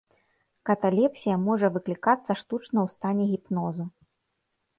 Каталепсія 0.69 1.35
можа 1.49 1.67
выклікацца 1.75 2.31
штучна 2.41 2.79
ў 2.87 2.95
стане 2.95 3.23
гіпнозу. 3.37 3.83